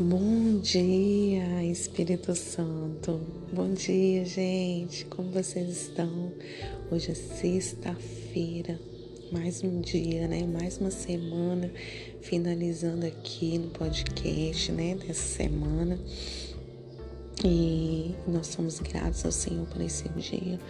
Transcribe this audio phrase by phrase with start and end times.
[0.00, 3.20] Bom dia, Espírito Santo.
[3.52, 5.04] Bom dia, gente.
[5.06, 6.32] Como vocês estão?
[6.88, 8.78] Hoje é sexta-feira,
[9.32, 10.46] mais um dia, né?
[10.46, 11.68] Mais uma semana
[12.22, 14.94] finalizando aqui no podcast, né?
[14.94, 15.98] Dessa semana.
[17.44, 20.60] E nós somos gratos ao Senhor por esse dia,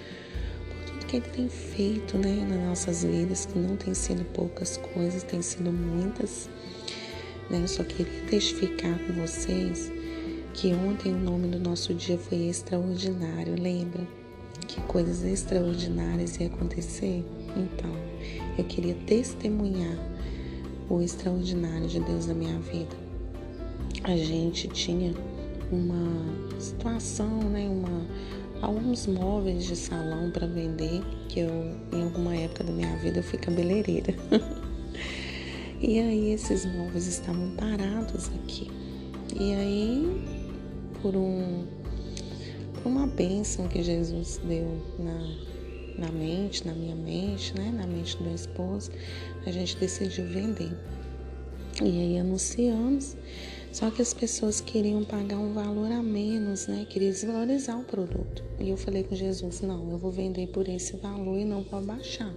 [0.71, 2.47] por tudo que Ele tem feito, né?
[2.49, 6.49] Nas nossas vidas, que não tem sido poucas coisas, tem sido muitas.
[7.51, 7.61] Né?
[7.63, 9.93] Eu só queria testificar com vocês
[10.55, 14.07] que ontem o nome do nosso dia foi extraordinário, lembra?
[14.67, 17.25] Que coisas extraordinárias iam acontecer?
[17.57, 17.93] Então,
[18.57, 19.97] eu queria testemunhar
[20.89, 22.97] o extraordinário de Deus na minha vida.
[24.05, 25.15] A gente tinha
[25.71, 28.07] uma situação, né, uma
[28.61, 33.23] alguns móveis de salão para vender, que eu em alguma época da minha vida eu
[33.23, 34.15] fui cabeleireira.
[35.81, 38.69] E aí esses móveis estavam parados aqui.
[39.39, 40.23] E aí,
[41.01, 41.67] por, um,
[42.75, 44.67] por uma bênção que Jesus deu
[44.99, 47.73] na, na mente, na minha mente, né?
[47.73, 48.91] Na mente do meu esposo,
[49.47, 50.77] a gente decidiu vender.
[51.81, 53.17] E aí anunciamos,
[53.73, 56.85] só que as pessoas queriam pagar um valor a menos, né?
[56.91, 58.43] Queriam desvalorizar o produto.
[58.59, 61.79] E eu falei com Jesus, não, eu vou vender por esse valor e não vou
[61.79, 62.35] abaixar.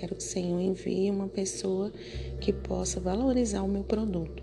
[0.00, 1.92] Quero que o Senhor envie uma pessoa
[2.40, 4.42] que possa valorizar o meu produto.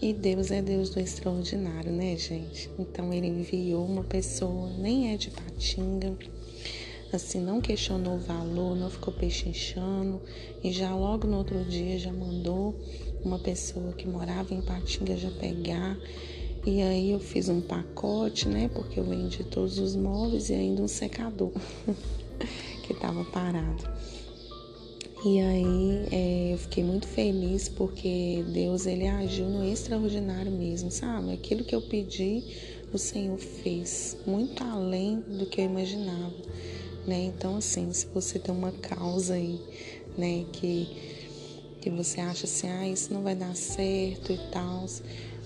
[0.00, 2.70] E Deus é Deus do extraordinário, né, gente?
[2.78, 6.16] Então ele enviou uma pessoa, nem é de Patinga,
[7.12, 10.22] assim, não questionou o valor, não ficou pechinchando
[10.62, 12.74] e já logo no outro dia já mandou
[13.22, 15.94] uma pessoa que morava em Patinga já pegar.
[16.64, 18.70] E aí eu fiz um pacote, né?
[18.72, 21.52] Porque eu vendi todos os móveis e ainda um secador
[22.82, 23.84] que estava parado.
[25.26, 31.32] E aí é, eu fiquei muito feliz porque Deus ele agiu no extraordinário mesmo, sabe?
[31.32, 32.44] Aquilo que eu pedi,
[32.92, 36.34] o Senhor fez muito além do que eu imaginava,
[37.06, 37.22] né?
[37.24, 39.58] Então assim, se você tem uma causa aí,
[40.18, 41.24] né, que
[41.80, 44.84] que você acha assim, ah, isso não vai dar certo e tal,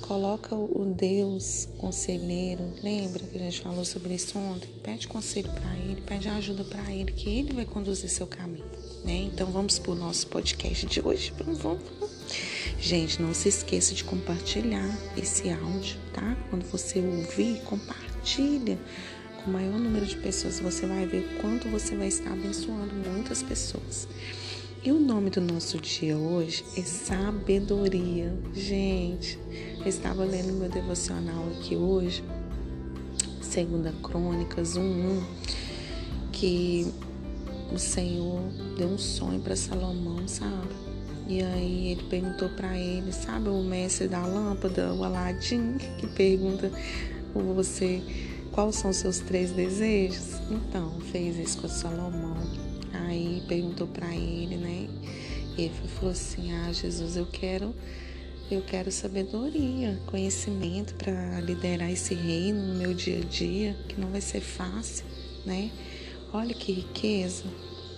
[0.01, 4.71] coloca o Deus conselheiro, lembra que a gente falou sobre isso ontem?
[4.83, 8.78] Pede conselho para ele, pede ajuda para ele, que ele vai conduzir seu caminho
[9.09, 9.31] né?
[9.33, 11.33] Então vamos para o nosso podcast de hoje.
[11.39, 11.83] Vamos, vamos.
[12.79, 14.87] Gente, não se esqueça de compartilhar
[15.17, 16.37] esse áudio, tá?
[16.51, 18.79] Quando você ouvir, compartilha
[19.39, 20.61] com o maior número de pessoas.
[20.61, 24.07] Você vai ver quanto você vai estar abençoando muitas pessoas.
[24.85, 28.31] E o nome do nosso dia hoje é sabedoria.
[28.55, 29.39] Gente,
[29.81, 32.23] eu estava lendo meu devocional aqui hoje,
[33.41, 35.23] segunda Crônicas 1:1,
[36.31, 36.93] que
[37.73, 38.43] o Senhor
[38.77, 40.69] deu um sonho para Salomão, sabe?
[41.27, 46.71] E aí ele perguntou para ele, sabe o mestre da lâmpada, o Aladim, que pergunta
[47.35, 48.03] você
[48.51, 50.41] quais são os seus três desejos?
[50.51, 52.37] Então, fez isso com Salomão.
[52.93, 54.89] Aí perguntou para ele, né?
[55.57, 57.75] Ele falou assim: "Ah, Jesus, eu quero
[58.51, 64.09] eu quero sabedoria, conhecimento para liderar esse reino no meu dia a dia, que não
[64.09, 65.05] vai ser fácil,
[65.45, 65.71] né?
[66.33, 67.45] Olha que riqueza.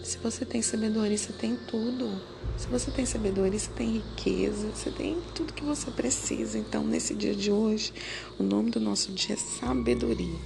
[0.04, 2.08] Se você tem sabedoria, você tem tudo.
[2.56, 6.56] Se você tem sabedoria, você tem riqueza, você tem tudo que você precisa.
[6.56, 7.92] Então, nesse dia de hoje,
[8.38, 10.38] o nome do nosso dia é sabedoria,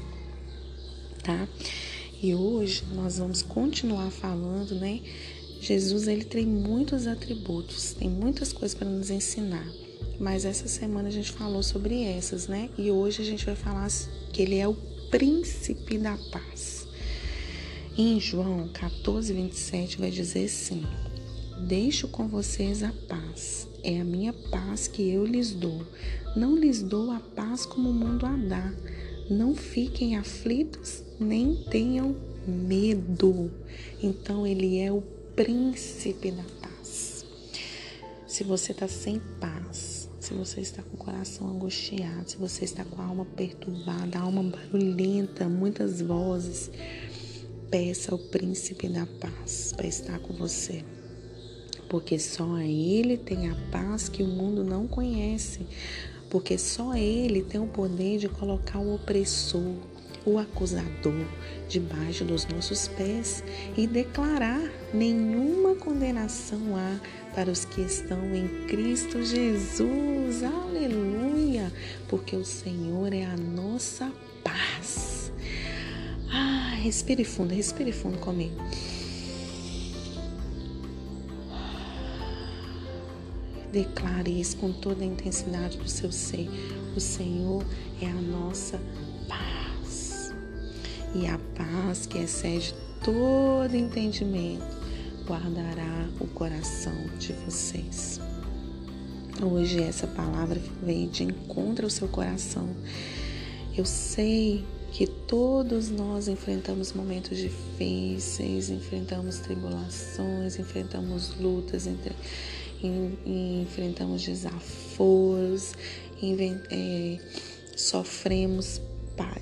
[1.22, 1.46] tá?
[2.22, 5.02] E hoje nós vamos continuar falando, né?
[5.60, 9.66] Jesus, ele tem muitos atributos, tem muitas coisas para nos ensinar.
[10.18, 12.70] Mas essa semana a gente falou sobre essas, né?
[12.78, 13.88] E hoje a gente vai falar
[14.32, 14.74] que ele é o
[15.10, 16.83] príncipe da paz.
[17.96, 20.82] Em João 14, 27 vai dizer assim:
[21.68, 25.86] Deixo com vocês a paz, é a minha paz que eu lhes dou.
[26.34, 28.74] Não lhes dou a paz como o mundo a dá.
[29.30, 32.16] Não fiquem aflitos, nem tenham
[32.48, 33.52] medo.
[34.02, 35.00] Então, ele é o
[35.36, 37.24] príncipe da paz.
[38.26, 42.84] Se você está sem paz, se você está com o coração angustiado, se você está
[42.84, 46.72] com a alma perturbada, a alma barulhenta, muitas vozes,
[47.70, 50.84] peça ao príncipe da paz para estar com você.
[51.88, 55.66] Porque só ele tem a paz que o mundo não conhece.
[56.30, 59.74] Porque só ele tem o poder de colocar o opressor,
[60.26, 61.26] o acusador
[61.68, 63.44] debaixo dos nossos pés
[63.76, 64.60] e declarar:
[64.92, 66.98] nenhuma condenação há
[67.34, 70.42] para os que estão em Cristo Jesus.
[70.42, 71.72] Aleluia!
[72.08, 74.10] Porque o Senhor é a nossa
[74.42, 75.13] paz.
[76.84, 78.56] Respire fundo, respire fundo comigo.
[83.72, 86.46] Declare isso com toda a intensidade do seu ser.
[86.94, 87.64] O Senhor
[88.02, 88.78] é a nossa
[89.26, 90.34] paz.
[91.14, 94.76] E a paz que excede todo entendimento
[95.26, 98.20] guardará o coração de vocês.
[99.42, 102.68] Hoje essa palavra veio de encontro ao seu coração.
[103.74, 111.88] Eu sei que todos nós enfrentamos momentos difíceis, enfrentamos tribulações, enfrentamos lutas,
[113.26, 115.72] enfrentamos desaforos,
[116.70, 117.18] é,
[117.76, 118.80] sofremos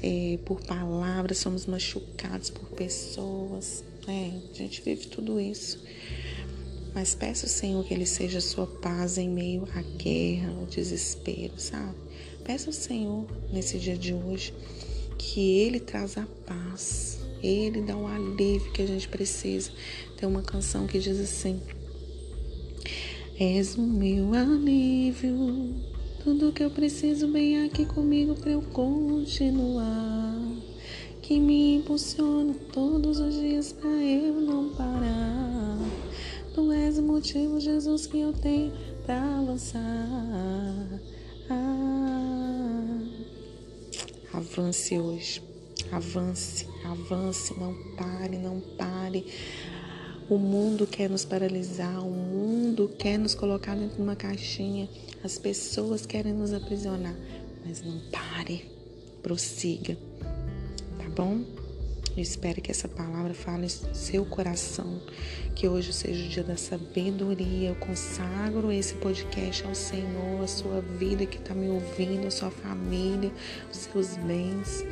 [0.02, 3.84] é, por palavras, somos machucados por pessoas.
[4.08, 5.78] É, a gente vive tudo isso.
[6.94, 11.52] Mas peça ao Senhor que Ele seja sua paz em meio à guerra, ao desespero,
[11.58, 11.96] sabe?
[12.42, 14.54] Peça ao Senhor nesse dia de hoje
[15.22, 17.20] que Ele traz a paz.
[17.42, 19.70] Ele dá o alívio que a gente precisa.
[20.16, 21.60] Tem uma canção que diz assim:
[23.38, 25.74] És o meu alívio,
[26.22, 30.38] tudo que eu preciso bem aqui comigo para eu continuar.
[31.20, 35.78] Que me impulsiona todos os dias para eu não parar.
[36.52, 38.72] Tu és o motivo, Jesus, que eu tenho
[39.06, 39.80] para avançar.
[41.48, 41.91] Ah.
[44.52, 45.42] Avance hoje.
[45.90, 49.24] Avance, avance, não pare, não pare.
[50.28, 54.90] O mundo quer nos paralisar, o mundo quer nos colocar dentro de uma caixinha,
[55.24, 57.16] as pessoas querem nos aprisionar,
[57.64, 58.70] mas não pare,
[59.22, 59.96] prossiga,
[60.98, 61.61] tá bom?
[62.14, 65.00] Eu espero que essa palavra fale no seu coração,
[65.54, 67.70] que hoje seja o dia da sabedoria.
[67.70, 72.50] Eu consagro esse podcast ao Senhor, a sua vida que está me ouvindo, a sua
[72.50, 73.32] família,
[73.72, 74.84] os seus bens.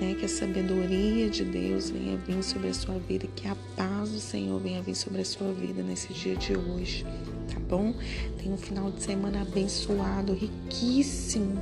[0.00, 0.14] Né?
[0.14, 4.20] Que a sabedoria de Deus venha vir sobre a sua vida, que a paz do
[4.20, 7.04] Senhor venha vir sobre a sua vida nesse dia de hoje,
[7.72, 7.94] bom?
[8.36, 11.58] Tenha um final de semana abençoado, riquíssimo.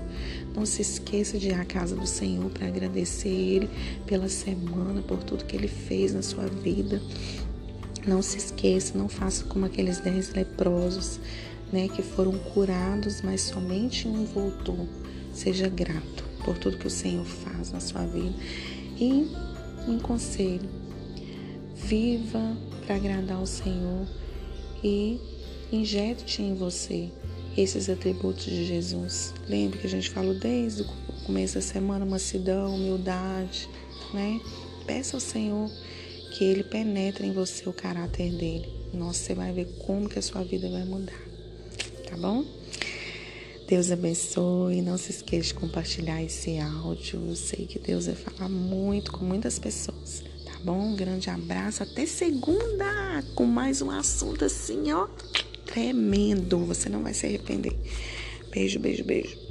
[0.53, 3.71] Não se esqueça de ir à casa do Senhor para agradecer Ele
[4.07, 7.01] pela semana, por tudo que Ele fez na sua vida.
[8.05, 11.21] Não se esqueça, não faça como aqueles dez leprosos,
[11.73, 14.89] né, que foram curados, mas somente um voltou.
[15.33, 18.35] Seja grato por tudo que o Senhor faz na sua vida.
[18.99, 19.31] E
[19.87, 20.69] um conselho:
[21.77, 24.09] viva para agradar o Senhor
[24.83, 25.21] e
[25.73, 27.11] injete em você
[27.57, 29.35] esses atributos de Jesus.
[29.49, 30.87] Lembre que a gente falou desde o
[31.27, 33.69] começo da semana, mansidão, humildade,
[34.13, 34.41] né?
[34.87, 35.71] Peça ao Senhor
[36.37, 38.69] que Ele penetre em você o caráter dele.
[38.93, 41.21] Nossa, você vai ver como que a sua vida vai mudar,
[42.09, 42.45] tá bom?
[43.69, 44.83] Deus abençoe.
[44.83, 47.25] Não se esqueça de compartilhar esse áudio.
[47.29, 50.89] Eu sei que Deus vai falar muito com muitas pessoas, tá bom?
[50.89, 51.85] Um grande abraço.
[51.85, 55.07] Até segunda com mais um assunto assim, ó
[55.73, 56.59] tremendo.
[56.67, 57.77] Você não vai se arrepender.
[58.51, 59.50] Beijo, beijo, beijo.